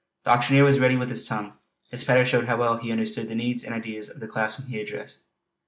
[0.23, 1.53] The auctioneer was ready with his tongue;
[1.91, 4.65] his patter showed how well he understood the needs and ideas of the class whom
[4.65, 5.25] he addressed.